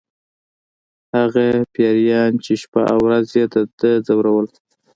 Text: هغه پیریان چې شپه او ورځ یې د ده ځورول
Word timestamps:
هغه 1.15 1.45
پیریان 1.73 2.31
چې 2.43 2.53
شپه 2.61 2.81
او 2.91 2.99
ورځ 3.05 3.27
یې 3.37 3.45
د 3.53 3.55
ده 3.79 3.91
ځورول 4.07 4.47